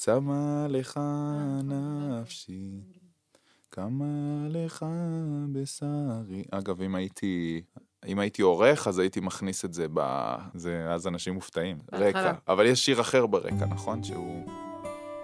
[0.00, 1.00] צמא לך
[1.64, 2.70] נפשי,
[3.70, 4.04] כמה
[4.48, 4.86] לך
[5.52, 6.44] בשרי.
[6.50, 7.62] אגב, אם הייתי,
[8.06, 10.00] אם הייתי עורך, אז הייתי מכניס את זה ב...
[10.54, 11.76] זה, אז אנשים מופתעים.
[11.92, 12.32] רקע.
[12.48, 14.04] אבל יש שיר אחר ברקע, נכון?
[14.04, 14.46] שהוא...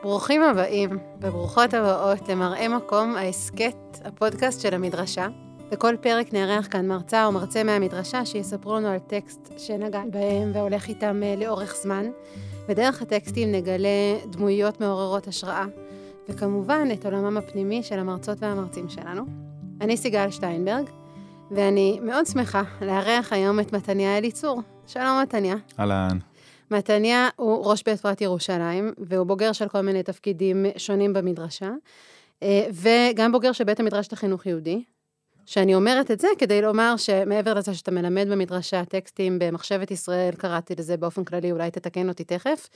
[0.03, 5.29] ברוכים הבאים וברוכות הבאות למראה מקום, ההסכת, הפודקאסט של המדרשה.
[5.71, 10.89] בכל פרק נארח כאן מרצה או מרצה מהמדרשה שיספרו לנו על טקסט שנגע בהם והולך
[10.89, 12.07] איתם אה, לאורך זמן.
[12.69, 15.65] ודרך הטקסטים נגלה דמויות מעוררות השראה,
[16.29, 19.23] וכמובן את עולמם הפנימי של המרצות והמרצים שלנו.
[19.81, 20.85] אני סיגל שטיינברג,
[21.51, 24.63] ואני מאוד שמחה לארח היום את מתניה אליצור.
[24.87, 25.57] שלום מתניה.
[25.79, 26.19] אהלן.
[26.71, 31.71] מתניה הוא ראש בית פרט ירושלים, והוא בוגר של כל מיני תפקידים שונים במדרשה,
[32.43, 34.85] אה, וגם בוגר של בית המדרש לחינוך יהודי.
[35.47, 40.75] שאני אומרת את זה כדי לומר שמעבר לזה שאתה מלמד במדרשה טקסטים במחשבת ישראל, קראתי
[40.79, 42.69] לזה באופן כללי, אולי תתקן אותי תכף,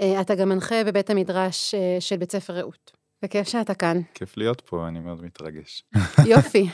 [0.00, 2.92] אה, אתה גם מנחה בבית המדרש אה, של בית ספר רעות.
[3.24, 4.00] וכיף שאתה כאן.
[4.14, 5.84] כיף להיות פה, אני מאוד מתרגש.
[6.26, 6.68] יופי.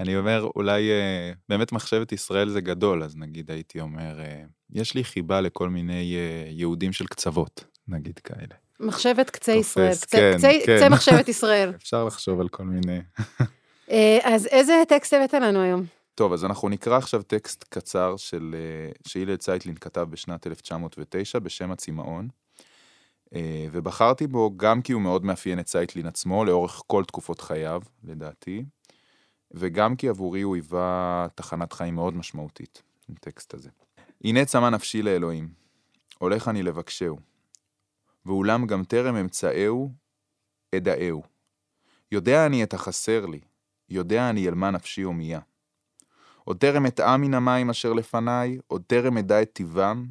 [0.00, 4.18] אני אומר, אולי אה, באמת מחשבת ישראל זה גדול, אז נגיד הייתי אומר,
[4.70, 6.16] יש לי חיבה לכל מיני
[6.50, 8.54] יהודים של קצוות, נגיד כאלה.
[8.80, 10.76] מחשבת קצה תופס, ישראל, כן, קצה, כן.
[10.76, 11.72] קצה מחשבת ישראל.
[11.76, 12.98] אפשר לחשוב על כל מיני...
[13.90, 15.84] אה, אז איזה טקסט הבאת לנו היום?
[16.14, 21.70] טוב, אז אנחנו נקרא עכשיו טקסט קצר של, אה, שהילל צייטלין כתב בשנת 1909 בשם
[21.70, 22.28] הצמאון,
[23.34, 27.82] אה, ובחרתי בו גם כי הוא מאוד מאפיין את צייטלין עצמו לאורך כל תקופות חייו,
[28.04, 28.64] לדעתי,
[29.50, 33.70] וגם כי עבורי הוא היווה תחנת חיים מאוד משמעותית, הטקסט הזה.
[34.24, 35.48] הנה צמא נפשי לאלוהים,
[36.18, 37.18] הולך אני לבקשהו,
[38.26, 39.92] ואולם גם טרם אמצאהו,
[40.76, 41.22] אדאהו.
[42.12, 43.40] יודע אני את החסר לי,
[43.88, 45.40] יודע אני אל מה נפשי הומייה.
[46.44, 50.06] עוד טרם אטעה מן המים אשר לפניי, עוד טרם אדע את טיבם,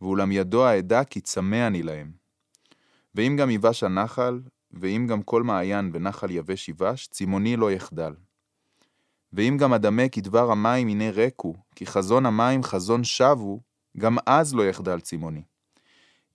[0.00, 2.12] ואולם ידוע אדע כי צמא אני להם.
[3.14, 4.40] ואם גם יבש הנחל,
[4.72, 8.14] ואם גם כל מעיין ונחל יבש יבש, צמאוני לא יחדל.
[9.32, 13.60] ואם גם אדמה כדבר המים הנה רקו, כי חזון המים חזון שבו,
[13.98, 15.42] גם אז לא יחדל צמאוני.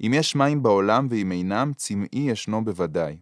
[0.02, 3.18] אם יש מים בעולם ואם אינם, צמאי ישנו בוודאי.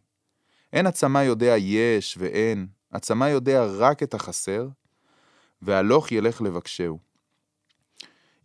[0.73, 4.67] אין הצמא יודע יש ואין, הצמא יודע רק את החסר,
[5.61, 6.99] והלוך ילך לבקשהו.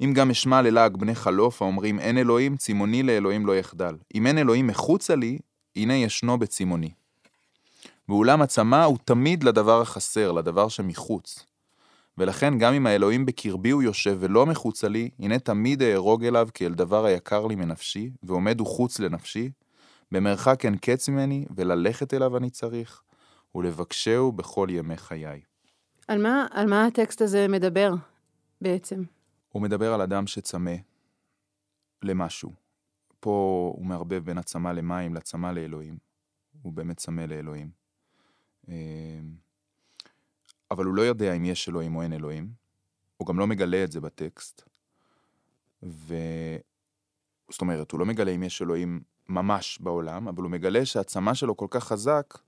[0.00, 3.96] אם גם אשמע ללעג בני חלוף האומרים אין אלוהים, צמאוני לאלוהים לא יחדל.
[4.14, 5.38] אם אין אלוהים מחוצה לי,
[5.76, 6.90] הנה ישנו בצמאוני.
[8.08, 11.46] ואולם הצמא הוא תמיד לדבר החסר, לדבר שמחוץ.
[12.18, 16.74] ולכן גם אם האלוהים בקרבי הוא יושב ולא מחוצה לי, הנה תמיד אערוג אליו כאל
[16.74, 19.50] דבר היקר לי מנפשי, ועומד הוא חוץ לנפשי,
[20.12, 23.02] במרחק אין קץ ממני, וללכת אליו אני צריך,
[23.54, 25.40] ולבקשהו בכל ימי חיי.
[26.08, 27.92] על מה, על מה הטקסט הזה מדבר
[28.60, 29.02] בעצם?
[29.48, 30.74] הוא מדבר על אדם שצמא
[32.02, 32.52] למשהו.
[33.20, 35.98] פה הוא מערבב בין הצמא למים לצמא לאלוהים.
[36.62, 37.70] הוא באמת צמא לאלוהים.
[38.68, 39.20] אה,
[40.70, 42.50] אבל הוא לא יודע אם יש אלוהים או אין אלוהים.
[43.16, 44.62] הוא גם לא מגלה את זה בטקסט.
[45.82, 46.14] ו...
[47.50, 51.56] זאת אומרת, הוא לא מגלה אם יש אלוהים ממש בעולם, אבל הוא מגלה שהצמא שלו
[51.56, 52.38] כל כך חזק,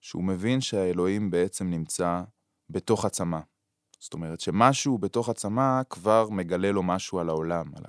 [0.00, 2.22] שהוא מבין שהאלוהים בעצם נמצא
[2.70, 3.40] בתוך הצמא.
[3.98, 7.84] זאת אומרת שמשהו בתוך הצמא כבר מגלה לו משהו על העולם, על,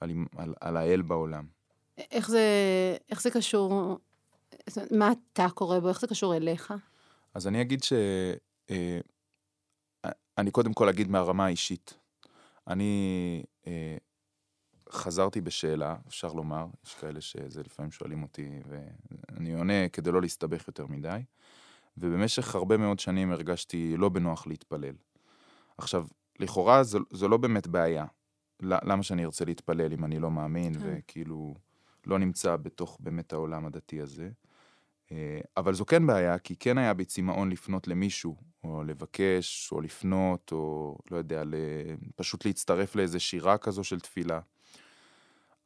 [0.00, 1.44] על, על, על האל בעולם.
[1.98, 2.46] איך זה,
[3.10, 3.98] איך זה קשור,
[4.90, 6.74] מה אתה קורא בו, איך זה קשור אליך?
[7.34, 7.92] אז אני אגיד ש...
[8.70, 9.00] אה,
[10.38, 11.94] אני קודם כל אגיד מהרמה האישית.
[12.68, 13.96] אני אה,
[14.90, 20.68] חזרתי בשאלה, אפשר לומר, יש כאלה שזה לפעמים שואלים אותי, ואני עונה כדי לא להסתבך
[20.68, 21.20] יותר מדי,
[21.98, 24.94] ובמשך הרבה מאוד שנים הרגשתי לא בנוח להתפלל.
[25.78, 26.06] עכשיו,
[26.40, 28.06] לכאורה זו, זו לא באמת בעיה.
[28.60, 30.80] למה שאני ארצה להתפלל אם אני לא מאמין, כן.
[30.84, 31.54] וכאילו
[32.06, 34.30] לא נמצא בתוך באמת העולם הדתי הזה?
[35.12, 39.80] אה, אבל זו כן בעיה, כי כן היה בי צמאון לפנות למישהו, או לבקש, או
[39.80, 41.42] לפנות, או לא יודע.
[42.16, 44.40] פשוט להצטרף לאיזה שירה כזו של תפילה.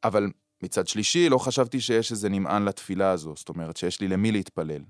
[0.03, 0.31] אבל
[0.63, 4.81] מצד שלישי, לא חשבתי שיש איזה נמען לתפילה הזו, זאת אומרת שיש לי למי להתפלל.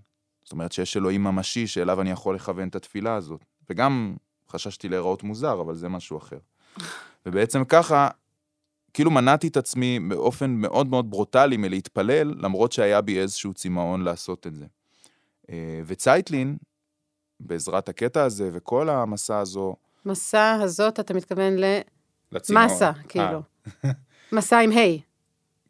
[0.43, 3.45] זאת אומרת שיש אלוהים ממשי שאליו אני יכול לכוון את התפילה הזאת.
[3.69, 4.15] וגם
[4.49, 6.39] חששתי להיראות מוזר, אבל זה משהו אחר.
[7.25, 8.09] ובעצם ככה,
[8.93, 14.47] כאילו מנעתי את עצמי באופן מאוד מאוד ברוטלי מלהתפלל, למרות שהיה בי איזשהו צמאון לעשות
[14.47, 14.65] את זה.
[15.49, 16.57] אה, וצייטלין,
[17.39, 19.75] בעזרת הקטע הזה וכל המסע הזו,
[20.05, 21.53] מסע הזאת, אתה מתכוון
[22.31, 22.63] לצמאון.
[22.63, 23.41] למסה, כאילו.
[24.31, 24.97] מסע עם ה',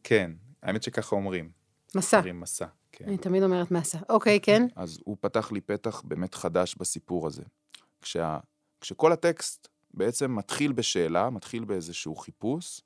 [0.03, 0.31] כן,
[0.63, 1.49] האמת שככה אומרים.
[1.95, 2.17] מסע.
[2.17, 3.05] אומרים מסע, כן.
[3.05, 3.99] אני תמיד אומרת מסע.
[4.09, 4.67] אוקיי, כן?
[4.75, 7.43] אז הוא פתח לי פתח באמת חדש בסיפור הזה.
[8.01, 8.37] כשה,
[8.81, 12.81] כשכל הטקסט בעצם מתחיל בשאלה, מתחיל באיזשהו חיפוש,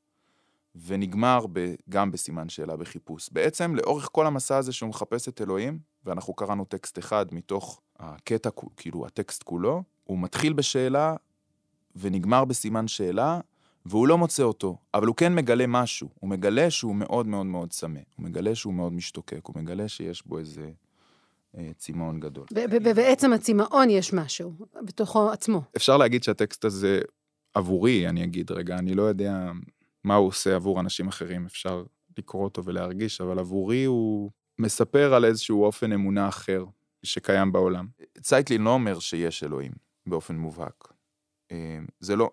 [0.76, 3.30] ונגמר ב, גם בסימן שאלה בחיפוש.
[3.32, 8.50] בעצם, לאורך כל המסע הזה שהוא מחפש את אלוהים, ואנחנו קראנו טקסט אחד מתוך הקטע,
[8.78, 11.16] כאילו הטקסט כולו, הוא מתחיל בשאלה
[11.96, 13.40] ונגמר בסימן שאלה,
[13.86, 16.10] והוא לא מוצא אותו, אבל הוא כן מגלה משהו.
[16.20, 20.28] הוא מגלה שהוא מאוד מאוד מאוד צמא, הוא מגלה שהוא מאוד משתוקק, הוא מגלה שיש
[20.28, 20.70] בו איזה
[21.58, 22.46] אה, צמאון גדול.
[22.96, 24.54] בעצם הצמאון יש משהו,
[24.86, 25.62] בתוכו עצמו.
[25.76, 27.02] אפשר להגיד שהטקסט הזה
[27.54, 29.52] עבורי, אני אגיד רגע, אני לא יודע
[30.04, 31.84] מה הוא עושה עבור אנשים אחרים, אפשר
[32.18, 36.66] לקרוא אותו ולהרגיש, אבל עבורי הוא מספר על איזשהו אופן אמונה אחר
[37.04, 37.88] שקיים בעולם.
[38.22, 39.72] צייטלין לא אומר שיש אלוהים
[40.06, 40.94] באופן מובהק.
[41.52, 42.32] אה, זה לא,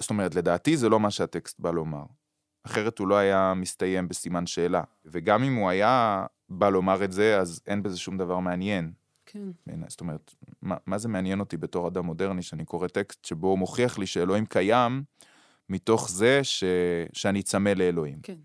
[0.00, 2.04] זאת אומרת, לדעתי זה לא מה שהטקסט בא לומר.
[2.66, 4.82] אחרת הוא לא היה מסתיים בסימן שאלה.
[5.04, 8.92] וגם אם הוא היה בא לומר את זה, אז אין בזה שום דבר מעניין.
[9.26, 9.48] כן.
[9.88, 13.58] זאת אומרת, מה, מה זה מעניין אותי בתור אדם מודרני, שאני קורא טקסט שבו הוא
[13.58, 15.02] מוכיח לי שאלוהים קיים,
[15.68, 16.64] מתוך זה ש...
[17.12, 18.18] שאני צמא לאלוהים.
[18.22, 18.36] כן.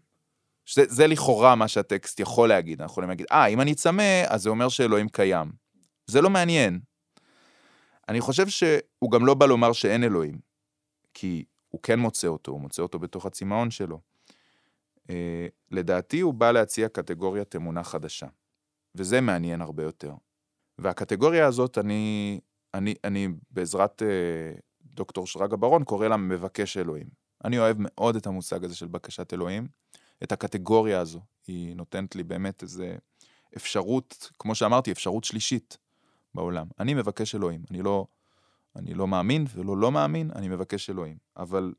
[0.65, 2.81] שזה, זה לכאורה מה שהטקסט יכול להגיד.
[2.81, 5.51] אנחנו יכולים להגיד, אה, אם אני צמא, אז זה אומר שאלוהים קיים.
[6.07, 6.79] זה לא מעניין.
[8.09, 10.39] אני חושב שהוא גם לא בא לומר שאין אלוהים,
[11.15, 13.99] כי הוא כן מוצא אותו, הוא מוצא אותו בתוך הצמאון שלו.
[15.03, 15.07] Uh,
[15.71, 18.27] לדעתי הוא בא להציע קטגוריית אמונה חדשה,
[18.95, 20.13] וזה מעניין הרבה יותר.
[20.77, 22.39] והקטגוריה הזאת, אני,
[22.73, 27.07] אני, אני בעזרת uh, דוקטור שרגא ברון, קורא לה מבקש אלוהים.
[27.45, 29.67] אני אוהב מאוד את המושג הזה של בקשת אלוהים,
[30.23, 31.19] את הקטגוריה הזו.
[31.47, 32.83] היא נותנת לי באמת איזו
[33.57, 35.77] אפשרות, כמו שאמרתי, אפשרות שלישית
[36.33, 36.67] בעולם.
[36.79, 38.07] אני מבקש אלוהים, אני לא,
[38.75, 41.17] אני לא מאמין ולא לא מאמין, אני מבקש אלוהים.
[41.37, 41.73] אבל,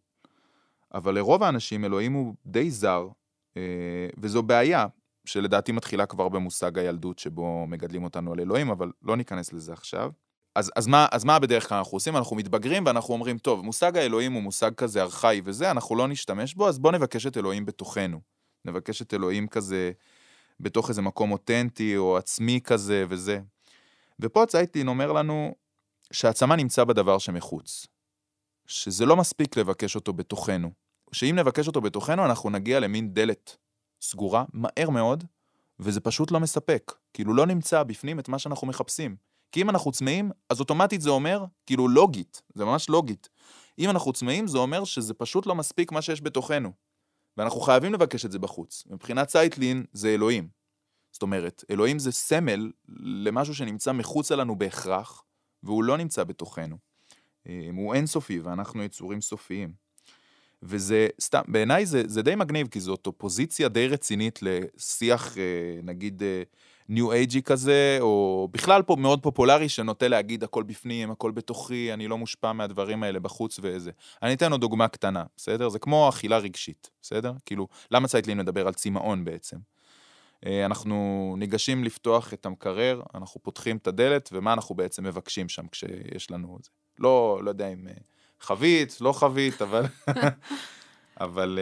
[0.94, 3.08] אבל לרוב האנשים אלוהים הוא די זר,
[3.56, 4.86] אה, וזו בעיה
[5.24, 10.10] שלדעתי מתחילה כבר במושג הילדות שבו מגדלים אותנו על אלוהים, אבל לא ניכנס לזה עכשיו.
[10.54, 12.16] אז, אז, מה, אז מה בדרך כלל אנחנו עושים?
[12.16, 16.54] אנחנו מתבגרים ואנחנו אומרים, טוב, מושג האלוהים הוא מושג כזה ארכאי וזה, אנחנו לא נשתמש
[16.54, 18.20] בו, אז בואו נבקש את אלוהים בתוכנו.
[18.64, 19.92] נבקש את אלוהים כזה
[20.60, 23.40] בתוך איזה מקום אותנטי או עצמי כזה וזה.
[24.20, 25.54] ופה צייטלין אומר לנו
[26.12, 27.86] שהצמא נמצא בדבר שמחוץ.
[28.66, 30.70] שזה לא מספיק לבקש אותו בתוכנו.
[31.12, 33.56] שאם נבקש אותו בתוכנו, אנחנו נגיע למין דלת
[34.00, 35.24] סגורה מהר מאוד,
[35.80, 36.92] וזה פשוט לא מספק.
[37.14, 39.16] כאילו לא נמצא בפנים את מה שאנחנו מחפשים.
[39.52, 43.28] כי אם אנחנו צמאים, אז אוטומטית זה אומר, כאילו לוגית, זה ממש לוגית.
[43.78, 46.72] אם אנחנו צמאים, זה אומר שזה פשוט לא מספיק מה שיש בתוכנו.
[47.36, 48.84] ואנחנו חייבים לבקש את זה בחוץ.
[48.86, 50.48] מבחינת צייטלין, זה אלוהים.
[51.12, 52.72] זאת אומרת, אלוהים זה סמל
[53.02, 55.24] למשהו שנמצא מחוצה לנו בהכרח,
[55.66, 56.76] והוא לא נמצא בתוכנו.
[57.48, 59.86] אה, הוא אינסופי, ואנחנו יצורים סופיים.
[60.62, 65.42] וזה סתם, בעיניי זה, זה די מגניב, כי זאת אופוזיציה די רצינית לשיח, אה,
[65.82, 66.22] נגיד,
[66.88, 71.92] ניו אה, אייג'י כזה, או בכלל פה מאוד פופולרי, שנוטה להגיד הכל בפנים, הכל בתוכי,
[71.92, 73.90] אני לא מושפע מהדברים האלה בחוץ ואיזה.
[74.22, 75.68] אני אתן לו דוגמה קטנה, בסדר?
[75.68, 77.32] זה כמו אכילה רגשית, בסדר?
[77.46, 79.56] כאילו, למה צייטלין מדבר על צמאון בעצם?
[80.46, 85.68] אה, אנחנו ניגשים לפתוח את המקרר, אנחנו פותחים את הדלת, ומה אנחנו בעצם מבקשים שם
[85.72, 86.70] כשיש לנו את זה.
[86.98, 87.94] לא, לא יודע אם אה,
[88.40, 89.84] חבית, לא חבית, אבל...
[91.20, 91.58] אבל...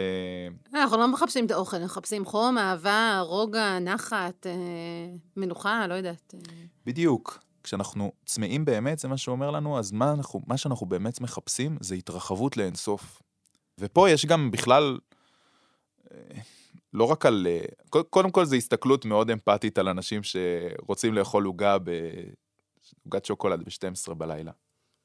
[0.73, 4.47] אה, אנחנו לא מחפשים את האוכל, אנחנו מחפשים חום, אהבה, רוגע, נחת,
[5.37, 6.33] מנוחה, לא יודעת.
[6.85, 7.39] בדיוק.
[7.63, 11.95] כשאנחנו צמאים באמת, זה מה שאומר לנו, אז מה, אנחנו, מה שאנחנו באמת מחפשים זה
[11.95, 13.21] התרחבות לאינסוף.
[13.79, 14.97] ופה יש גם בכלל,
[16.95, 17.47] לא רק על...
[17.49, 21.89] אה, קודם כל זו הסתכלות מאוד אמפתית על אנשים שרוצים לאכול עוגה ב...
[23.05, 24.51] עוגת שוקולד ב-12 בלילה,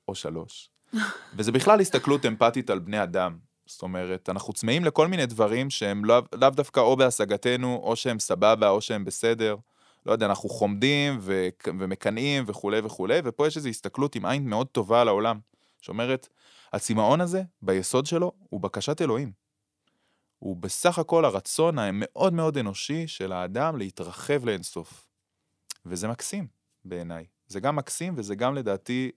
[0.08, 0.70] או שלוש.
[1.36, 3.38] וזה בכלל הסתכלות אמפתית על בני אדם.
[3.66, 8.18] זאת אומרת, אנחנו צמאים לכל מיני דברים שהם לאו לא דווקא או בהשגתנו, או שהם
[8.18, 9.56] סבבה, או שהם בסדר.
[10.06, 14.66] לא יודע, אנחנו חומדים ו- ומקנאים וכולי וכולי, ופה יש איזו הסתכלות עם עין מאוד
[14.66, 15.38] טובה על העולם,
[15.80, 16.28] שאומרת,
[16.72, 19.39] הצמאון הזה, ביסוד שלו, הוא בקשת אלוהים.
[20.40, 25.06] הוא בסך הכל הרצון המאוד מאוד אנושי של האדם להתרחב לאינסוף.
[25.86, 26.46] וזה מקסים
[26.84, 27.26] בעיניי.
[27.46, 29.10] זה גם מקסים וזה גם לדעתי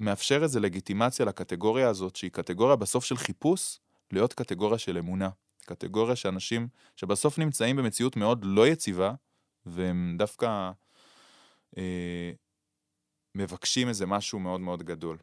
[0.00, 3.78] מאפשר איזה לגיטימציה לקטגוריה הזאת, שהיא קטגוריה בסוף של חיפוש,
[4.12, 5.30] להיות קטגוריה של אמונה.
[5.66, 9.14] קטגוריה שאנשים שבסוף נמצאים במציאות מאוד לא יציבה,
[9.66, 10.70] והם דווקא
[11.78, 12.32] אה,
[13.34, 15.18] מבקשים איזה משהו מאוד מאוד גדול.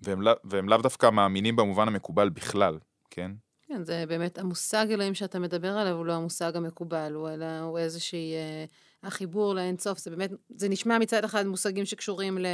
[0.00, 2.78] והם, והם לאו דווקא מאמינים במובן המקובל בכלל,
[3.10, 3.32] כן?
[3.68, 7.78] כן, זה באמת, המושג אלוהים שאתה מדבר עליו הוא לא המושג המקובל, הוא, אלא הוא
[7.78, 8.64] איזושהי, אה,
[9.02, 12.46] החיבור לאינסוף, זה באמת, זה נשמע מצד אחד מושגים שקשורים ל...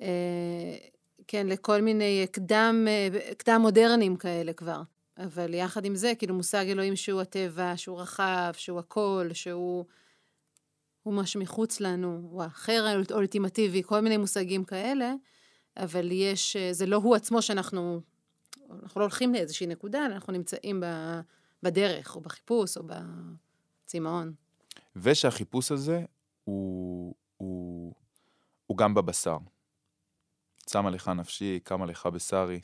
[0.00, 0.76] אה,
[1.26, 4.82] כן, לכל מיני קדם, אה, קדם מודרניים כאלה כבר.
[5.18, 9.84] אבל יחד עם זה, כאילו מושג אלוהים שהוא הטבע, שהוא רחב, שהוא הכל, שהוא...
[11.02, 15.14] הוא מה שמחוץ לנו, הוא האחר האולטימטיבי, כל מיני מושגים כאלה,
[15.76, 18.00] אבל יש, זה לא הוא עצמו שאנחנו
[18.70, 20.82] אנחנו לא הולכים לאיזושהי נקודה, אנחנו נמצאים
[21.62, 22.82] בדרך, או בחיפוש, או
[23.84, 24.32] בצמאון.
[24.96, 26.04] ושהחיפוש הזה
[26.44, 27.94] הוא, הוא,
[28.66, 29.38] הוא גם בבשר.
[30.66, 32.60] צמה לך נפשי, קמה לך בשרי.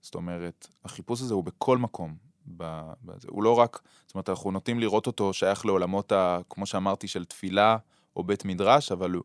[0.00, 2.30] זאת אומרת, החיפוש הזה הוא בכל מקום.
[2.46, 3.28] בזה.
[3.30, 7.24] הוא לא רק, זאת אומרת, אנחנו נוטים לראות אותו שייך לעולמות, ה, כמו שאמרתי, של
[7.24, 7.76] תפילה
[8.16, 9.24] או בית מדרש, אבל הוא,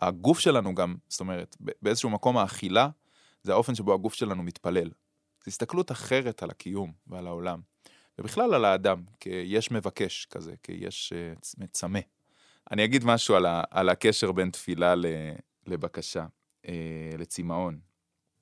[0.00, 2.88] הגוף שלנו גם, זאת אומרת, באיזשהו מקום האכילה,
[3.42, 4.90] זה האופן שבו הגוף שלנו מתפלל.
[5.44, 7.60] זו הסתכלות אחרת על הקיום ועל העולם.
[8.18, 12.00] ובכלל על האדם, כיש מבקש כזה, כיש uh, מצמא.
[12.70, 15.06] אני אגיד משהו על, ה, על הקשר בין תפילה ל,
[15.66, 16.26] לבקשה,
[16.66, 16.68] uh,
[17.18, 17.78] לצמאון.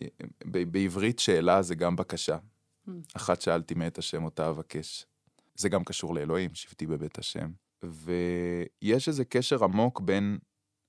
[0.03, 0.07] אה,
[0.45, 2.39] בעברית שאלה זה גם בקשה.
[2.89, 2.91] Mm.
[3.17, 5.07] אחת שאלתי מאת השם אותה אבקש.
[5.55, 7.51] זה גם קשור לאלוהים, שבטי בבית השם.
[7.83, 10.39] ויש איזה קשר עמוק בין,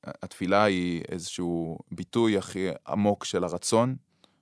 [0.04, 3.96] התפילה היא איזשהו ביטוי הכי עמוק של הרצון,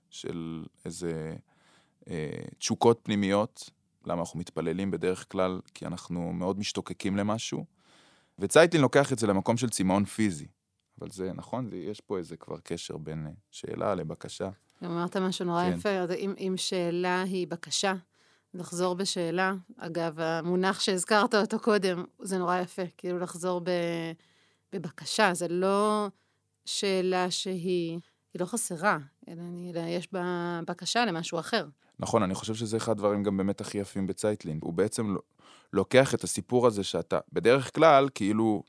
[0.09, 1.50] של איזה אה,
[2.57, 3.69] תשוקות פנימיות,
[4.05, 5.59] למה אנחנו מתפללים בדרך כלל?
[5.73, 7.65] כי אנחנו מאוד משתוקקים למשהו.
[8.39, 10.47] וצייטלין לוקח את זה למקום של צמאון פיזי.
[11.01, 14.49] אבל זה נכון, זה, יש פה איזה כבר קשר בין אה, שאלה לבקשה.
[14.83, 15.77] אמרת משהו נורא כן.
[15.77, 17.93] יפה, אם, אם שאלה היא בקשה,
[18.53, 23.69] לחזור בשאלה, אגב, המונח שהזכרת אותו קודם, זה נורא יפה, כאילו לחזור ב,
[24.73, 26.07] בבקשה, זה לא
[26.65, 27.99] שאלה שהיא,
[28.33, 31.67] היא לא חסרה, אלא, אלא יש בה בקשה למשהו אחר.
[32.01, 34.59] נכון, אני חושב שזה אחד הדברים גם באמת הכי יפים בצייטלין.
[34.61, 35.15] הוא בעצם
[35.73, 38.63] לוקח את הסיפור הזה שאתה, בדרך כלל, כאילו,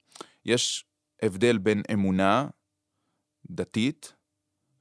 [0.45, 0.85] יש
[1.23, 2.49] הבדל בין אמונה
[3.51, 4.13] דתית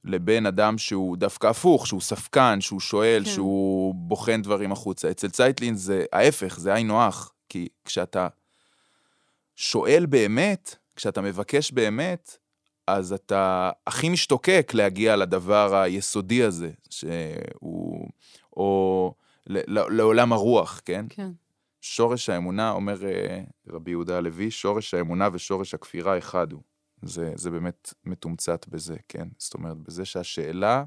[0.04, 3.30] לבין אדם שהוא דווקא הפוך, שהוא ספקן, שהוא שואל, כן.
[3.30, 5.10] שהוא בוחן דברים החוצה.
[5.10, 7.32] אצל צייטלין זה ההפך, זה היינו הך.
[7.48, 8.28] כי כשאתה
[9.56, 12.38] שואל באמת, כשאתה מבקש באמת,
[12.86, 18.08] אז אתה הכי משתוקק להגיע לדבר היסודי הזה, שהוא,
[18.56, 19.14] או
[19.66, 21.06] לעולם הרוח, כן?
[21.08, 21.30] כן.
[21.80, 26.62] שורש האמונה, אומר אה, רבי יהודה הלוי, שורש האמונה ושורש הכפירה אחד הוא.
[27.02, 29.28] זה, זה באמת מתומצת בזה, כן?
[29.38, 30.84] זאת אומרת, בזה שהשאלה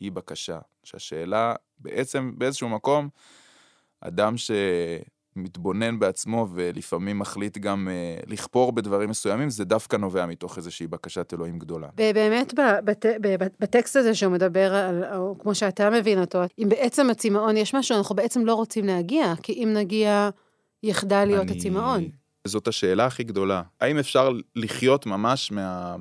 [0.00, 0.58] היא בקשה.
[0.84, 3.08] שהשאלה, בעצם, באיזשהו מקום,
[4.00, 4.36] אדם
[5.34, 11.34] שמתבונן בעצמו ולפעמים מחליט גם uh, לכפור בדברים מסוימים, זה דווקא נובע מתוך איזושהי בקשת
[11.34, 11.88] אלוהים גדולה.
[11.92, 13.06] ובאמת, בת,
[13.60, 17.96] בטקסט הזה שהוא מדבר על, או כמו שאתה מבין אותו, אם בעצם הצמאון יש משהו,
[17.98, 20.30] אנחנו בעצם לא רוצים להגיע, כי אם נגיע,
[20.82, 21.58] יחדל להיות אני...
[21.58, 22.04] הצמאון.
[22.44, 23.62] זאת השאלה הכי גדולה.
[23.80, 25.96] האם אפשר לחיות ממש מה...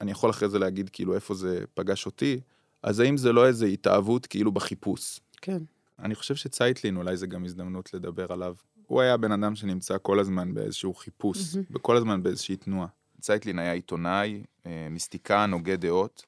[0.00, 2.40] אני יכול אחרי זה להגיד כאילו איפה זה פגש אותי,
[2.82, 5.20] אז האם זה לא איזו התאהבות כאילו בחיפוש?
[5.40, 5.58] כן.
[5.98, 8.54] אני חושב שצייטלין אולי זה גם הזדמנות לדבר עליו.
[8.86, 11.38] הוא היה בן אדם שנמצא כל הזמן באיזשהו חיפוש.
[11.70, 12.86] וכל הזמן באיזושהי תנועה.
[13.22, 16.26] צייטלין היה עיתונאי, אה, מיסטיקן, הוגה דעות.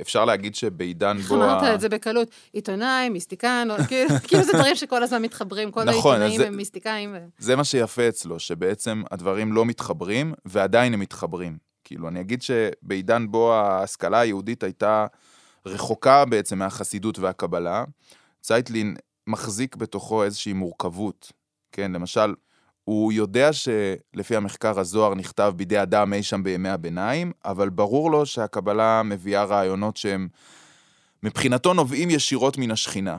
[0.00, 1.34] אפשר להגיד שבעידן בו...
[1.42, 2.28] איך אמרת את זה בקלות?
[2.52, 7.14] עיתונאי, מיסטיקן, כאילו, כאילו זה דברים שכל הזמן מתחברים, כל נכון, העיתונאים הם מיסטיקאים.
[7.38, 11.58] זה מה שיפה אצלו, שבעצם הדברים לא מתחברים, ועדיין הם מתחברים.
[11.84, 15.06] כאילו, אני אגיד שבעידן בו ההשכלה היהודית הייתה
[15.66, 17.84] רחוקה בעצם מהחסידות והקבלה,
[18.46, 21.32] צייטלין מחזיק בתוכו איזושהי מורכבות.
[21.72, 22.34] כן, למשל,
[22.84, 28.26] הוא יודע שלפי המחקר הזוהר נכתב בידי אדם אי שם בימי הביניים, אבל ברור לו
[28.26, 30.28] שהקבלה מביאה רעיונות שהם
[31.22, 33.18] מבחינתו נובעים ישירות מן השכינה.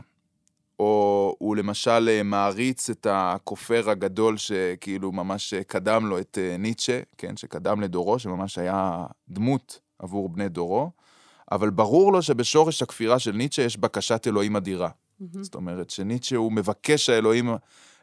[0.80, 7.00] או הוא למשל אה, מעריץ את הכופר הגדול שכאילו ממש קדם לו, את אה, ניטשה,
[7.18, 10.92] כן, שקדם לדורו, שממש היה דמות עבור בני דורו,
[11.52, 14.90] אבל ברור לו שבשורש הכפירה של ניטשה יש בקשת אלוהים אדירה.
[15.22, 15.38] Mm-hmm.
[15.42, 17.50] זאת אומרת שניטשה הוא מבקש האלוהים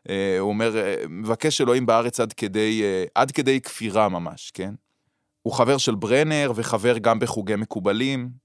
[0.08, 4.74] אה, הוא אומר, אה, מבקש אלוהים בארץ עד כדי, אה, עד כדי כפירה ממש, כן?
[5.42, 8.44] הוא חבר של ברנר וחבר גם בחוגי מקובלים.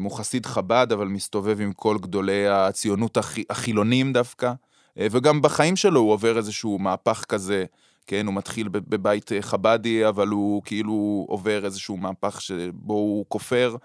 [0.00, 3.36] הוא חסיד חב"ד, אבל מסתובב עם כל גדולי הציונות הח...
[3.50, 4.52] החילונים דווקא.
[4.98, 7.64] וגם בחיים שלו הוא עובר איזשהו מהפך כזה,
[8.06, 8.26] כן?
[8.26, 13.76] הוא מתחיל בבית חב"די, אבל הוא כאילו עובר איזשהו מהפך שבו הוא כופר.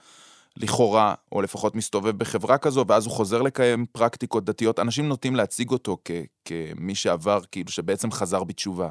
[0.57, 4.79] לכאורה, או לפחות מסתובב בחברה כזו, ואז הוא חוזר לקיים פרקטיקות דתיות.
[4.79, 6.11] אנשים נוטים להציג אותו כ-
[6.45, 8.89] כמי שעבר, כאילו, שבעצם חזר בתשובה.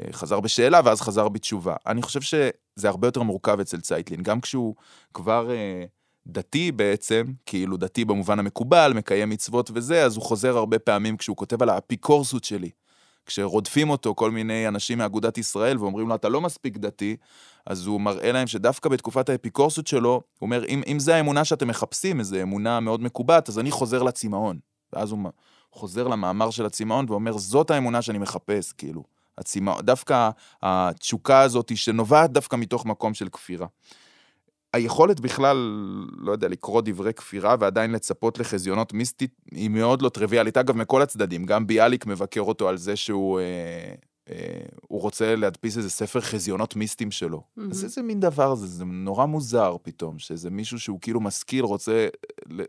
[0.00, 1.74] אה, חזר בשאלה ואז חזר בתשובה.
[1.86, 4.74] אני חושב שזה הרבה יותר מורכב אצל צייטלין, גם כשהוא
[5.14, 5.84] כבר אה,
[6.26, 11.36] דתי בעצם, כאילו דתי במובן המקובל, מקיים מצוות וזה, אז הוא חוזר הרבה פעמים כשהוא
[11.36, 12.70] כותב על האפיקורסות שלי.
[13.26, 17.16] כשרודפים אותו כל מיני אנשים מאגודת ישראל ואומרים לו, אתה לא מספיק דתי,
[17.66, 21.68] אז הוא מראה להם שדווקא בתקופת האפיקורסות שלו, הוא אומר, אם, אם זה האמונה שאתם
[21.68, 24.58] מחפשים, איזו אמונה מאוד מקובעת, אז אני חוזר לצמאון.
[24.92, 25.18] ואז הוא
[25.72, 29.02] חוזר למאמר של הצמאון ואומר, זאת האמונה שאני מחפש, כאילו.
[29.38, 30.30] הצמאון, דווקא
[30.62, 33.66] התשוקה הזאת שנובעת דווקא מתוך מקום של כפירה.
[34.72, 35.56] היכולת בכלל,
[36.18, 40.56] לא יודע, לקרוא דברי כפירה ועדיין לצפות לחזיונות מיסטית היא מאוד לא טריוויאלית.
[40.56, 43.94] אגב, מכל הצדדים, גם ביאליק מבקר אותו על זה שהוא אה,
[44.30, 47.38] אה, הוא רוצה להדפיס איזה ספר חזיונות מיסטיים שלו.
[47.38, 47.62] Mm-hmm.
[47.70, 48.66] אז איזה מין דבר זה?
[48.66, 52.08] זה נורא מוזר פתאום, שזה מישהו שהוא כאילו משכיל רוצה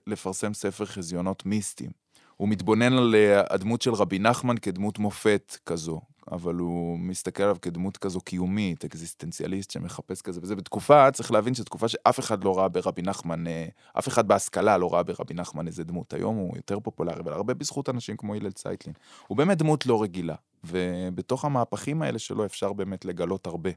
[0.07, 1.91] לפרסם ספר חזיונות מיסטיים.
[2.37, 7.57] הוא מתבונן על אה, הדמות של רבי נחמן כדמות מופת כזו, אבל הוא מסתכל עליו
[7.61, 12.57] כדמות כזו קיומית, אקזיסטנציאליסט שמחפש כזה, וזה בתקופה, צריך להבין שזו תקופה שאף אחד לא
[12.57, 13.67] ראה ברבי נחמן, אה,
[13.99, 16.13] אף אחד בהשכלה לא ראה ברבי נחמן איזה דמות.
[16.13, 18.93] היום הוא יותר פופולרי, אבל הרבה בזכות אנשים כמו הלל צייטלין.
[19.27, 23.69] הוא באמת דמות לא רגילה, ובתוך המהפכים האלה שלו אפשר באמת לגלות הרבה.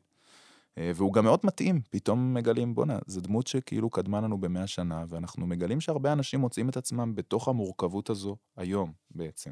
[0.78, 5.04] אה, והוא גם מאוד מתאים, פתאום מגלים, בואנה, זו דמות שכאילו קדמה לנו במאה שנה,
[5.08, 9.50] ואנחנו מגלים שהרבה אנשים מוצאים את עצמם בתוך המורכבות הזו היום בעצם.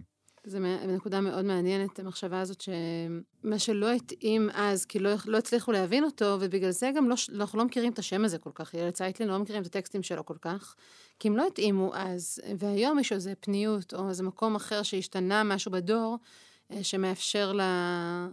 [0.49, 6.05] זו נקודה מאוד מעניינת, המחשבה הזאת שמה שלא התאים אז, כי לא, לא הצליחו להבין
[6.05, 8.75] אותו, ובגלל זה גם לא, אנחנו לא מכירים את השם הזה כל כך.
[8.75, 10.75] ילד צייטלין לא מכירים את הטקסטים שלו כל כך,
[11.19, 15.73] כי הם לא התאימו אז, והיום יש איזו פניות, או איזה מקום אחר שהשתנה משהו
[15.73, 16.19] בדור,
[16.73, 18.29] אה, שמאפשר לה,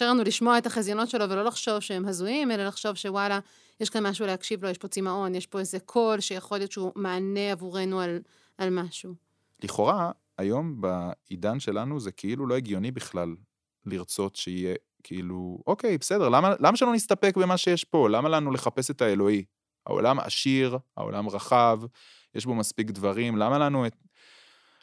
[0.00, 3.38] לנו לשמוע את החזיונות שלו ולא לחשוב שהם הזויים, אלא לחשוב שוואלה,
[3.80, 6.92] יש כאן משהו להקשיב לו, יש פה צמאון, יש פה איזה קול שיכול להיות שהוא
[6.96, 8.18] מענה עבורנו על,
[8.58, 9.14] על משהו.
[9.62, 13.34] לכאורה, היום בעידן שלנו זה כאילו לא הגיוני בכלל
[13.86, 18.08] לרצות שיהיה כאילו, אוקיי, בסדר, למה, למה שלא נסתפק במה שיש פה?
[18.08, 19.44] למה לנו לחפש את האלוהי?
[19.86, 21.80] העולם עשיר, העולם רחב,
[22.34, 23.96] יש בו מספיק דברים, למה לנו את...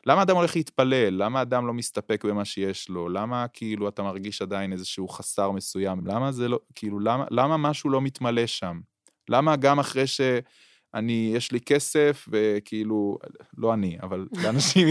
[0.06, 1.24] למה אדם הולך להתפלל?
[1.24, 3.10] למה אדם לא מסתפק במה שיש לו?
[3.10, 6.08] למה כאילו אתה מרגיש עדיין איזשהו חסר מסוים?
[6.08, 8.80] למה זה לא, כאילו, למה, למה משהו לא מתמלא שם?
[9.30, 10.22] למה גם אחרי ש...
[10.94, 13.18] אני, יש לי כסף, וכאילו,
[13.58, 14.88] לא אני, אבל לאנשים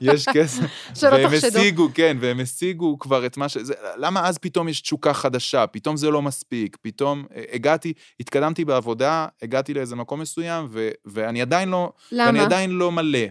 [0.00, 0.64] יש כסף.
[0.98, 1.58] שלא והם תחשדו.
[1.58, 3.58] השיגו, כן, והם השיגו כבר את מה ש...
[3.58, 5.66] זה, למה אז פתאום יש תשוקה חדשה?
[5.66, 11.42] פתאום זה לא מספיק, פתאום אה, הגעתי, התקדמתי בעבודה, הגעתי לאיזה מקום מסוים, ו, ואני
[11.42, 11.92] עדיין לא...
[12.12, 12.26] למה?
[12.26, 13.26] ואני עדיין לא מלא.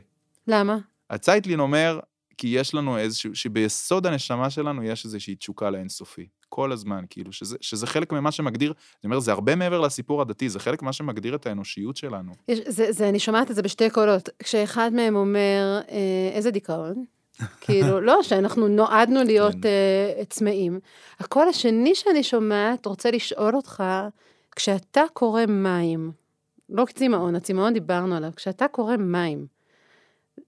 [0.47, 0.77] למה?
[1.09, 1.99] הצייטלין אומר,
[2.37, 6.27] כי יש לנו איזשהו, שביסוד הנשמה שלנו יש איזושהי תשוקה לאינסופי.
[6.49, 10.49] כל הזמן, כאילו, שזה, שזה חלק ממה שמגדיר, אני אומר, זה הרבה מעבר לסיפור הדתי,
[10.49, 12.31] זה חלק ממה שמגדיר את האנושיות שלנו.
[12.47, 14.29] יש, זה, זה, אני שומעת את זה בשתי קולות.
[14.39, 17.03] כשאחד מהם אומר, אה, איזה דיכאון,
[17.61, 19.69] כאילו, לא, שאנחנו נועדנו להיות כן.
[20.19, 20.79] אה, צמאים.
[21.19, 23.83] הקול השני שאני שומעת, רוצה לשאול אותך,
[24.55, 26.11] כשאתה קורא מים,
[26.69, 29.45] לא צמאון, הצמאון דיברנו עליו, כשאתה קורא מים,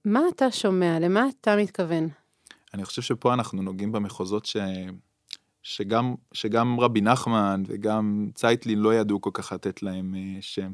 [0.05, 0.99] מה אתה שומע?
[0.99, 2.07] למה אתה מתכוון?
[2.73, 4.57] אני חושב שפה אנחנו נוגעים במחוזות ש...
[5.63, 10.71] שגם, שגם רבי נחמן וגם צייטלין לא ידעו כל כך לתת להם uh, שם.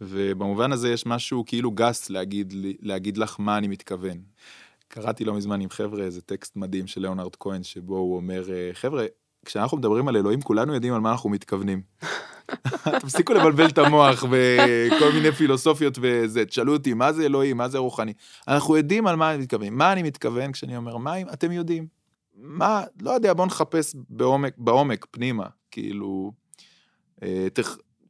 [0.00, 4.18] ובמובן הזה יש משהו כאילו גס להגיד, להגיד לך מה אני מתכוון.
[4.88, 8.70] קראתי לא מזמן עם חבר'ה איזה טקסט מדהים של ליאונרד כהן, שבו הוא אומר, אה,
[8.72, 9.06] חבר'ה,
[9.44, 11.82] כשאנחנו מדברים על אלוהים, כולנו יודעים על מה אנחנו מתכוונים.
[13.00, 17.78] תפסיקו לבלבל את המוח וכל מיני פילוסופיות וזה, תשאלו אותי, מה זה אלוהים, מה זה
[17.78, 18.12] רוחני?
[18.48, 19.68] אנחנו יודעים על מה אני מתכוון.
[19.74, 21.28] מה אני מתכוון כשאני אומר מים?
[21.32, 22.01] אתם יודעים.
[22.42, 26.32] מה, לא יודע, בואו נחפש בעומק, בעומק, פנימה, כאילו,
[27.22, 27.46] אה,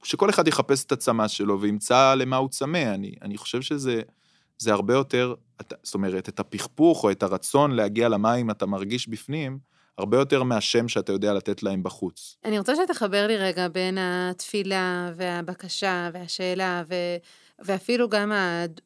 [0.03, 2.95] שכל אחד יחפש את הצמא שלו וימצא למה הוא צמא.
[2.95, 4.03] אני, אני חושב שזה
[4.59, 5.35] זה הרבה יותר,
[5.83, 9.59] זאת אומרת, את הפכפוך או את הרצון להגיע למים אתה מרגיש בפנים,
[9.99, 12.37] הרבה יותר מהשם שאתה יודע לתת להם בחוץ.
[12.45, 16.95] אני רוצה שתחבר לי רגע בין התפילה והבקשה והשאלה, ו...
[17.59, 18.33] ואפילו גם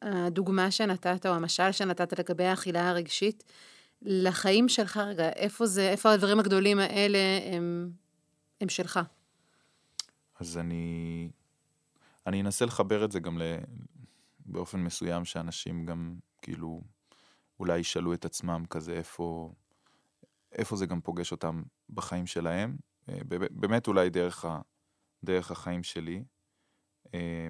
[0.03, 3.45] הדוגמה שנתת, או המשל שנתת לגבי האכילה הרגשית,
[4.09, 7.19] לחיים שלך רגע, איפה זה, איפה הדברים הגדולים האלה
[7.53, 7.91] הם,
[8.61, 9.01] הם שלך?
[10.41, 11.29] אז אני,
[12.27, 13.43] אני אנסה לחבר את זה גם ל,
[14.47, 16.83] באופן מסוים, שאנשים גם כאילו
[17.61, 19.53] אולי ישאלו את עצמם כזה איפה,
[20.53, 22.77] איפה זה גם פוגש אותם בחיים שלהם.
[23.09, 23.19] אה,
[23.51, 24.61] באמת אולי דרך, ה,
[25.25, 26.25] דרך החיים שלי.
[27.15, 27.49] אה,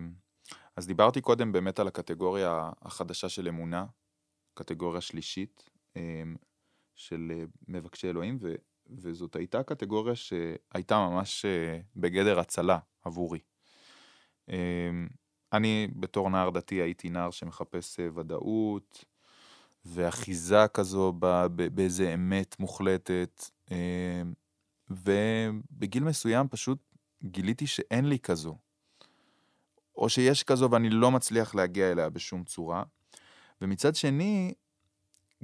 [0.77, 3.87] אז דיברתי קודם באמת על הקטגוריה החדשה של אמונה,
[4.55, 5.71] קטגוריה שלישית,
[6.95, 7.33] של
[7.69, 8.55] מבקשי אלוהים, ו,
[8.99, 11.45] וזאת הייתה קטגוריה שהייתה ממש
[11.97, 13.39] בגדר הצלה עבורי.
[15.53, 19.05] אני בתור נער דתי הייתי נער שמחפש ודאות,
[19.87, 21.13] ואחיזה כזו
[21.75, 24.23] באיזה אמת מוחלטת, אה,
[24.91, 26.79] ובגיל מסוים פשוט
[27.25, 28.59] גיליתי שאין לי כזו.
[29.97, 32.83] או שיש כזו ואני לא מצליח להגיע אליה בשום צורה.
[33.61, 34.55] ומצד שני,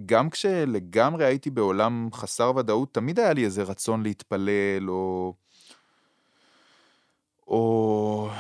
[0.07, 5.35] גם כשלגמרי הייתי בעולם חסר ודאות, תמיד היה לי איזה רצון להתפלל, או...
[7.47, 8.31] או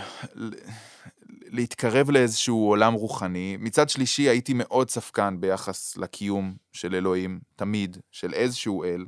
[1.52, 3.56] להתקרב לאיזשהו עולם רוחני.
[3.60, 9.04] מצד שלישי, הייתי מאוד ספקן ביחס לקיום של אלוהים, תמיד, של איזשהו אל.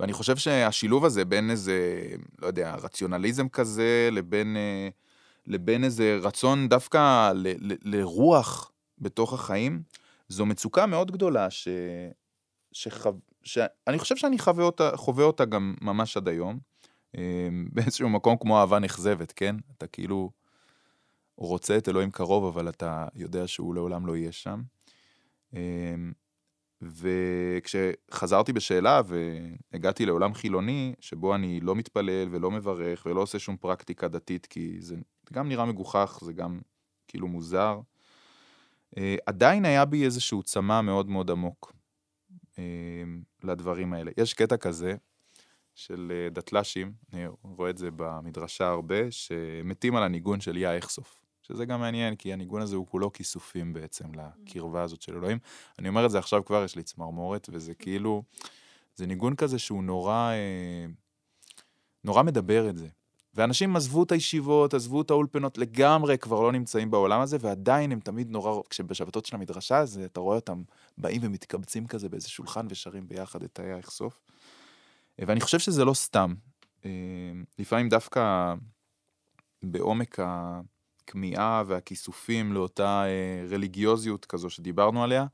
[0.00, 2.06] ואני חושב שהשילוב הזה בין איזה,
[2.38, 4.88] לא יודע, רציונליזם כזה, לבין, אה,
[5.46, 9.82] לבין איזה רצון דווקא ל, ל, לרוח בתוך החיים,
[10.28, 11.68] זו מצוקה מאוד גדולה ש...
[12.72, 13.10] שחו...
[13.42, 16.58] שאני חושב שאני חווה אותה, חווה אותה גם ממש עד היום.
[17.16, 19.56] אמ, באיזשהו מקום כמו אהבה נכזבת, כן?
[19.76, 20.30] אתה כאילו
[21.36, 24.62] רוצה את אלוהים קרוב, אבל אתה יודע שהוא לעולם לא יהיה שם.
[25.52, 26.12] אמ,
[26.82, 34.08] וכשחזרתי בשאלה והגעתי לעולם חילוני, שבו אני לא מתפלל ולא מברך ולא עושה שום פרקטיקה
[34.08, 34.96] דתית, כי זה
[35.32, 36.60] גם נראה מגוחך, זה גם
[37.08, 37.93] כאילו מוזר, אה,
[39.26, 41.74] עדיין היה בי איזשהו צמא מאוד מאוד עמוק
[42.58, 44.10] אמ, לדברים האלה.
[44.16, 44.94] יש קטע כזה
[45.74, 51.20] של אה, דתל"שים, אני רואה את זה במדרשה הרבה, שמתים על הניגון של יא איכסוף.
[51.42, 55.38] שזה גם מעניין, כי הניגון הזה הוא כולו כיסופים בעצם לקרבה הזאת של אלוהים.
[55.78, 58.22] אני אומר את זה עכשיו כבר, יש לי צמרמורת, וזה כאילו,
[58.94, 60.86] זה ניגון כזה שהוא נורא, אה,
[62.04, 62.88] נורא מדבר את זה.
[63.34, 68.00] ואנשים עזבו את הישיבות, עזבו את האולפנות, לגמרי כבר לא נמצאים בעולם הזה, ועדיין הם
[68.00, 70.62] תמיד נורא, כשבשבתות של המדרשה, אז אתה רואה אותם
[70.98, 74.20] באים ומתקבצים כזה באיזה שולחן ושרים ביחד את היה סוף.
[75.18, 76.34] ואני חושב שזה לא סתם.
[76.84, 76.90] אה,
[77.58, 78.54] לפעמים דווקא
[79.62, 85.26] בעומק הכמיהה והכיסופים לאותה אה, רליגיוזיות כזו שדיברנו עליה,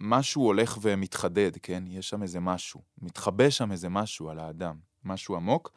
[0.00, 1.84] משהו הולך ומתחדד, כן?
[1.86, 2.80] יש שם איזה משהו.
[3.02, 5.72] מתחבא שם איזה משהו על האדם, משהו עמוק.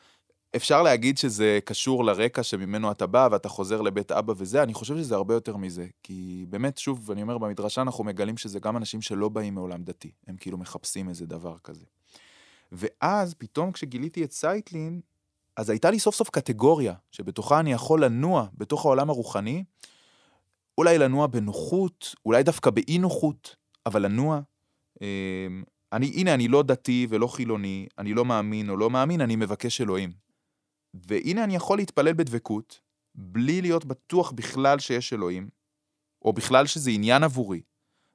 [0.58, 4.98] אפשר להגיד שזה קשור לרקע שממנו אתה בא ואתה חוזר לבית אבא וזה, אני חושב
[4.98, 5.88] שזה הרבה יותר מזה.
[6.04, 10.12] כי באמת, שוב, אני אומר, במדרשה אנחנו מגלים שזה גם אנשים שלא באים מעולם דתי.
[10.28, 11.86] הם כאילו מחפשים איזה דבר כזה.
[12.72, 15.02] ואז פתאום כשגיליתי את סייטלין,
[15.58, 19.64] אז הייתה לי סוף סוף קטגוריה שבתוכה אני יכול לנוע בתוך העולם הרוחני,
[20.78, 24.40] אולי לנוע בנוחות, אולי דווקא באי נוחות, אבל לנוע.
[25.02, 29.36] אמ, אני, הנה, אני לא דתי ולא חילוני, אני לא מאמין או לא מאמין, אני
[29.36, 30.27] מבקש אלוהים.
[31.08, 32.80] והנה אני יכול להתפלל בדבקות,
[33.16, 35.50] בלי להיות בטוח בכלל שיש אלוהים,
[36.26, 37.62] או בכלל שזה עניין עבורי,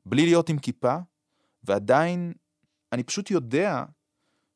[0.06, 0.96] בלי להיות עם כיפה,
[1.64, 2.32] ועדיין
[2.92, 3.84] אני פשוט יודע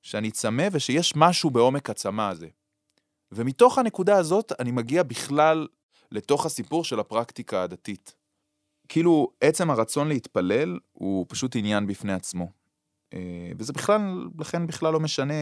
[0.02, 2.48] שאני צמא ושיש משהו בעומק הצמא הזה.
[3.32, 5.66] ומתוך הנקודה הזאת אני מגיע בכלל
[6.10, 8.14] לתוך הסיפור של הפרקטיקה הדתית.
[8.88, 12.50] כאילו, עצם הרצון להתפלל הוא פשוט עניין בפני עצמו.
[13.16, 15.34] אה, וזה בכלל, לכן בכלל לא משנה,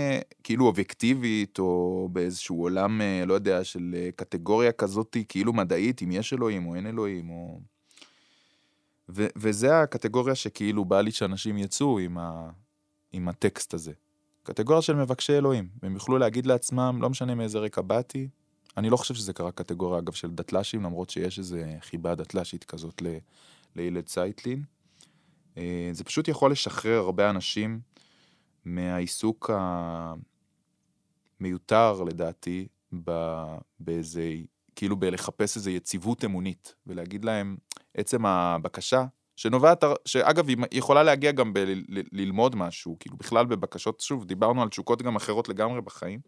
[0.42, 6.12] כאילו אובייקטיבית, או באיזשהו עולם, אה, לא יודע, של אה, קטגוריה כזאת, כאילו מדעית, אם
[6.12, 7.60] יש אלוהים או אין אלוהים, או...
[9.08, 12.50] ו- וזה הקטגוריה שכאילו בא לי שאנשים יצאו עם, ה-
[13.12, 13.92] עם הטקסט הזה.
[14.42, 15.68] קטגוריה של מבקשי אלוהים.
[15.82, 18.28] והם יוכלו להגיד לעצמם, לא משנה מאיזה רקע באתי,
[18.76, 23.02] אני לא חושב שזה קרה קטגוריה, אגב, של דתל"שים, למרות שיש איזה חיבה דתל"שית כזאת
[23.02, 23.18] ל-
[23.76, 24.62] לילד צייטלין.
[25.58, 27.80] אה, זה פשוט יכול לשחרר הרבה אנשים
[28.64, 29.50] מהעיסוק
[31.40, 32.68] המיותר, לדעתי,
[33.80, 34.30] באיזה,
[34.76, 37.56] כאילו בלחפש איזו יציבות אמונית, ולהגיד להם,
[37.94, 39.04] עצם הבקשה,
[39.36, 45.02] שנובעת, שאגב, היא יכולה להגיע גם בללמוד משהו, כאילו בכלל בבקשות, שוב, דיברנו על תשוקות
[45.02, 46.20] גם אחרות לגמרי בחיים,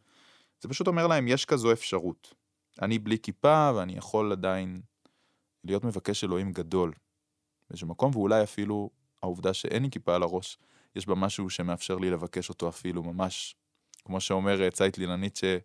[0.60, 2.34] זה פשוט אומר להם, יש כזו אפשרות.
[2.82, 4.80] אני בלי כיפה, ואני יכול עדיין
[5.64, 6.92] להיות מבקש אלוהים גדול
[7.70, 8.90] באיזשהו מקום, ואולי אפילו
[9.22, 10.58] העובדה שאין לי כיפה על הראש,
[10.96, 13.56] יש בה משהו שמאפשר לי לבקש אותו אפילו ממש,
[14.04, 15.58] כמו שאומר אה, צייטלין הניטשה,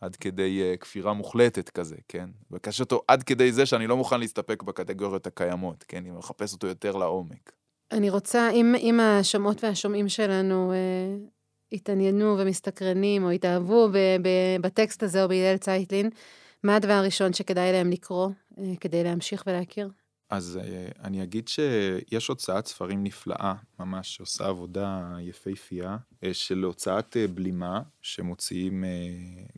[0.00, 2.30] עד כדי uh, כפירה מוחלטת כזה, כן?
[2.50, 5.96] מבקש אותו עד כדי זה שאני לא מוכן להסתפק בקטגוריות הקיימות, כן?
[5.96, 7.52] אני מחפש אותו יותר לעומק.
[7.92, 10.76] אני רוצה, אם, אם השומעות והשומעים שלנו אה,
[11.72, 14.28] התעניינו ומסתקרנים או התאהבו ב, ב,
[14.60, 16.10] בטקסט הזה או בהלל צייטלין,
[16.62, 19.90] מה הדבר הראשון שכדאי להם לקרוא אה, כדי להמשיך ולהכיר?
[20.30, 27.16] אז אה, אני אגיד שיש הוצאת ספרים נפלאה, ממש, שעושה עבודה יפהפייה, אה, של הוצאת
[27.16, 28.84] אה, בלימה, שמוציאים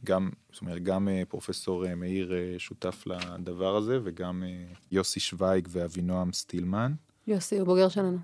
[0.04, 4.42] גם, זאת אומרת, גם פרופסור מאיר שותף לדבר הזה, וגם
[4.90, 6.92] יוסי שוויג ואבינועם סטילמן.
[7.26, 8.18] יוסי הוא בוגר שלנו.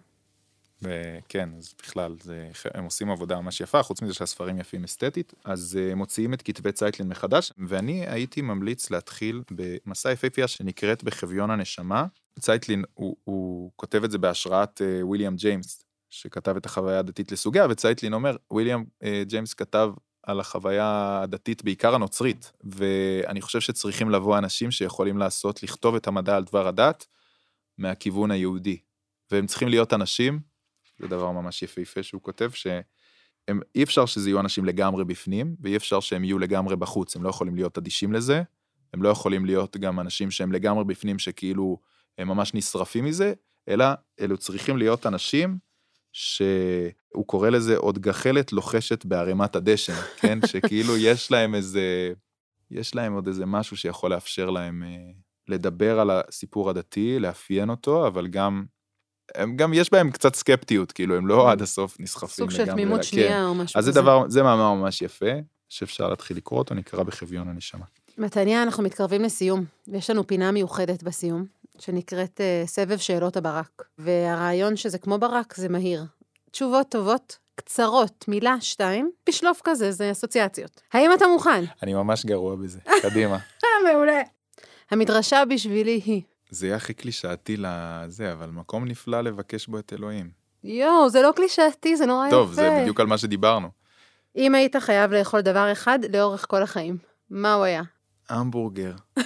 [0.82, 5.78] וכן, אז בכלל, זה, הם עושים עבודה ממש יפה, חוץ מזה שהספרים יפים אסתטית, אז
[5.78, 12.06] uh, מוציאים את כתבי צייטלין מחדש, ואני הייתי ממליץ להתחיל במסע יפהפייה שנקראת בחביון הנשמה.
[12.40, 17.66] צייטלין, הוא, הוא כותב את זה בהשראת uh, ויליאם ג'יימס, שכתב את החוויה הדתית לסוגיה,
[17.70, 19.92] וצייטלין אומר, ויליאם uh, ג'יימס כתב
[20.22, 26.36] על החוויה הדתית, בעיקר הנוצרית, ואני חושב שצריכים לבוא אנשים שיכולים לעשות, לכתוב את המדע
[26.36, 27.06] על דבר הדת
[27.78, 28.78] מהכיוון היהודי.
[29.30, 30.40] והם צריכים להיות אנשים
[30.98, 36.00] זה דבר ממש יפהפה שהוא כותב, שאי אפשר שזה יהיו אנשים לגמרי בפנים, ואי אפשר
[36.00, 38.42] שהם יהיו לגמרי בחוץ, הם לא יכולים להיות אדישים לזה,
[38.94, 41.78] הם לא יכולים להיות גם אנשים שהם לגמרי בפנים, שכאילו
[42.18, 43.32] הם ממש נשרפים מזה,
[43.68, 43.84] אלא
[44.20, 45.58] אלו צריכים להיות אנשים
[46.12, 50.38] שהוא קורא לזה עוד גחלת לוחשת בערימת הדשן, כן?
[50.46, 52.12] שכאילו יש להם איזה,
[52.70, 55.10] יש להם עוד איזה משהו שיכול לאפשר להם אה,
[55.48, 58.64] לדבר על הסיפור הדתי, לאפיין אותו, אבל גם,
[59.34, 62.66] הם גם יש בהם קצת סקפטיות, כאילו, הם לא עד הסוף נסחפים סוג לגמרי.
[62.66, 63.06] של תמימות כן.
[63.06, 64.00] שנייה או משהו אז זה כזה.
[64.00, 65.32] דבר, זה מאמר ממש יפה,
[65.68, 67.84] שאפשר להתחיל לקרוא אותו, נקרא בחביון הנשמה.
[68.18, 71.46] מתניה, אנחנו מתקרבים לסיום, ויש לנו פינה מיוחדת בסיום,
[71.78, 73.82] שנקראת uh, סבב שאלות הברק.
[73.98, 76.04] והרעיון שזה כמו ברק, זה מהיר.
[76.50, 80.80] תשובות טובות, קצרות, מילה, שתיים, בשלוף כזה, זה אסוציאציות.
[80.92, 81.64] האם אתה מוכן?
[81.82, 83.38] אני ממש גרוע בזה, קדימה.
[83.64, 84.20] אה, מעולה.
[84.90, 86.22] המדרשה בשבילי היא.
[86.50, 90.30] זה יהיה הכי קלישאתי לזה, אבל מקום נפלא לבקש בו את אלוהים.
[90.64, 92.36] יואו, זה לא קלישאתי, זה נורא יפה.
[92.36, 93.68] טוב, זה בדיוק על מה שדיברנו.
[94.36, 96.98] אם היית חייב לאכול דבר אחד לאורך כל החיים,
[97.30, 97.82] מה הוא היה?
[98.28, 98.92] המבורגר.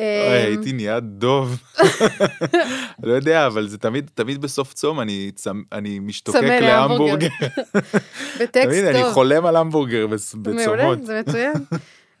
[0.00, 1.62] אה, הייתי נהיה דוב.
[3.02, 7.28] לא יודע, אבל זה תמיד, תמיד בסוף צום אני, צמ, אני משתוקק להמבורגר.
[8.40, 9.12] בטקסט תמיד אני טוב.
[9.14, 11.06] חולם על המבורגר בצ- מעולה, בצומות.
[11.06, 11.52] זה מצוין.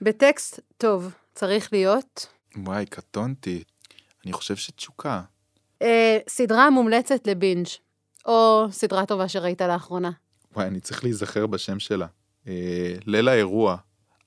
[0.02, 3.62] בטקסט טוב צריך להיות וואי, קטונתי.
[4.24, 5.20] אני חושב שתשוקה.
[5.82, 7.66] אה, סדרה מומלצת לבינג',
[8.26, 10.10] או סדרה טובה שראית לאחרונה.
[10.56, 12.06] וואי, אני צריך להיזכר בשם שלה.
[12.48, 12.52] אה,
[13.06, 13.76] ליל האירוע.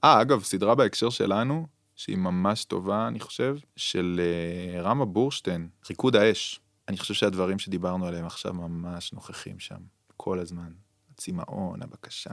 [0.03, 1.67] אה, אגב, סדרה בהקשר שלנו,
[2.03, 6.59] שהיא ממש טובה, אני חושב, של אה, רמה בורשטיין, ריקוד האש.
[6.87, 9.77] אני חושב שהדברים שדיברנו עליהם עכשיו ממש נוכחים שם,
[10.17, 10.71] כל הזמן.
[11.13, 12.29] הצמאון, הבקשה,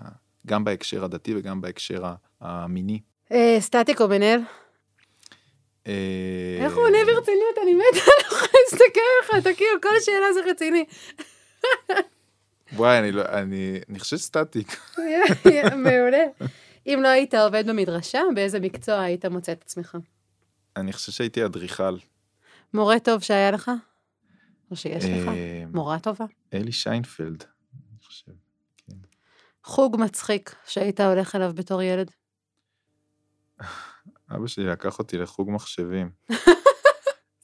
[0.47, 2.05] גם בהקשר הדתי וגם בהקשר
[2.41, 3.01] המיני.
[3.33, 4.41] אה, סטטיק או בן אל?
[5.87, 7.59] אה, איך הוא עונה ברצינות?
[7.63, 10.85] אני מתה, אני לא יכולה להסתכל עליך, אתה כאילו כל שאלה זה רציני.
[12.73, 14.81] וואי, אני לא, אני, אני חושב סטטיק.
[15.85, 16.25] מעולה.
[16.95, 19.97] אם לא היית עובד במדרשה, באיזה מקצוע היית מוצא את עצמך?
[20.77, 21.97] אני חושב שהייתי אדריכל.
[22.75, 23.71] מורה טוב שהיה לך?
[24.71, 25.29] או שיש לך?
[25.29, 26.25] אה, מורה טובה?
[26.55, 28.33] אלי שיינפלד, אני חושב.
[29.65, 32.11] חוג מצחיק שהיית הולך אליו בתור ילד?
[34.31, 36.11] אבא שלי לקח אותי לחוג מחשבים.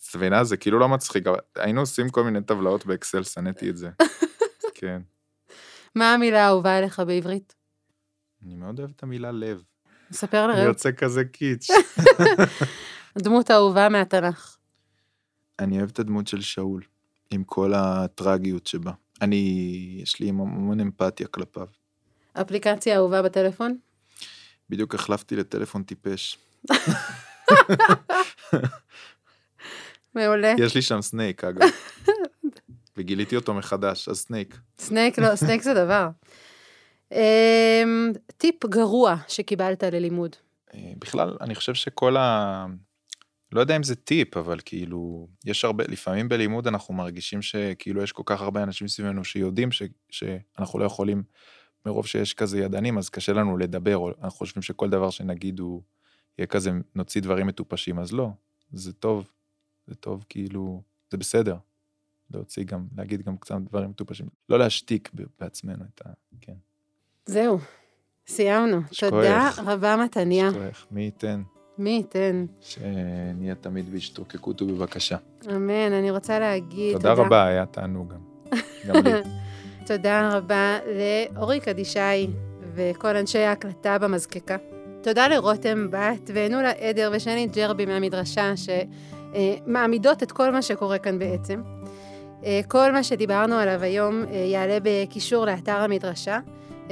[0.01, 3.91] סבינה זה כאילו לא מצחיק, אבל היינו עושים כל מיני טבלאות באקסל, שנאתי את זה.
[4.81, 5.03] כן.
[5.95, 7.56] מה המילה האהובה עליך בעברית?
[8.45, 9.63] אני מאוד אוהב את המילה לב.
[10.13, 10.67] ספר אני לרעות.
[10.67, 11.67] יוצא כזה קיץ'.
[13.19, 14.57] דמות האהובה מהתנ"ך.
[15.59, 16.83] אני אוהב את הדמות של שאול,
[17.31, 18.93] עם כל הטרגיות שבה.
[19.23, 21.67] אני, יש לי המון אמפתיה כלפיו.
[22.33, 23.79] אפליקציה אהובה בטלפון?
[24.71, 26.39] בדיוק החלפתי לטלפון טיפש.
[30.15, 30.55] מעולה.
[30.59, 31.69] יש לי שם Snake, אגב.
[32.97, 34.57] וגיליתי אותו מחדש, אז Snake.
[34.79, 36.09] Snake לא, Snake זה דבר.
[37.13, 40.37] אמ, טיפ גרוע שקיבלת ללימוד.
[40.75, 42.67] אה, בכלל, אני חושב שכל ה...
[43.53, 48.13] לא יודע אם זה טיפ, אבל כאילו, יש הרבה, לפעמים בלימוד אנחנו מרגישים שכאילו יש
[48.13, 51.23] כל כך הרבה אנשים סביבנו שיודעים ש, שאנחנו לא יכולים,
[51.87, 55.83] מרוב שיש כזה ידענים, אז קשה לנו לדבר, או אנחנו חושבים שכל דבר שנגיד הוא
[56.39, 58.29] יהיה כזה, נוציא דברים מטופשים, אז לא,
[58.73, 59.31] זה טוב,
[59.87, 61.57] זה טוב, כאילו, זה בסדר.
[62.31, 64.27] להוציא גם, להגיד גם קצת דברים מטופשים.
[64.49, 66.11] לא להשתיק בעצמנו את ה...
[66.41, 66.55] כן.
[67.27, 67.59] זהו,
[68.27, 68.81] סיימנו.
[68.93, 69.11] שכוח.
[69.11, 70.51] תודה רבה, מתניה.
[70.51, 71.43] שכוח, מי ייתן
[71.79, 72.47] מי ייתן?
[72.61, 75.17] שנהיה תמיד בהשתוקקות ובבקשה.
[75.51, 78.19] אמן, אני רוצה להגיד תודה רבה, היה תענוג גם.
[78.87, 79.13] גם לי.
[79.87, 82.27] תודה רבה לאורי קדישאי
[82.75, 84.57] וכל אנשי ההקלטה במזקקה.
[85.03, 91.63] תודה לרותם בת ונולה עדר ושני ג'רבי מהמדרשה שמעמידות את כל מה שקורה כאן בעצם.
[92.45, 96.39] אה, כל מה שדיברנו עליו היום אה, יעלה בקישור לאתר המדרשה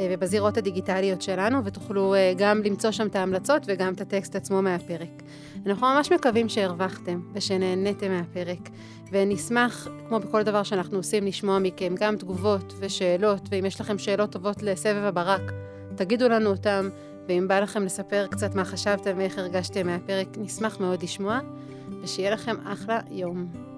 [0.00, 5.22] ובזירות הדיגיטליות שלנו, ותוכלו אה, גם למצוא שם את ההמלצות וגם את הטקסט עצמו מהפרק.
[5.66, 8.68] אנחנו ממש מקווים שהרווחתם ושנהניתם מהפרק,
[9.12, 14.32] ונשמח, כמו בכל דבר שאנחנו עושים, לשמוע מכם גם תגובות ושאלות, ואם יש לכם שאלות
[14.32, 15.52] טובות לסבב הברק,
[15.96, 16.88] תגידו לנו אותם,
[17.28, 21.38] ואם בא לכם לספר קצת מה חשבתם ואיך הרגשתם מהפרק, נשמח מאוד לשמוע,
[22.02, 23.73] ושיהיה לכם אחלה יום.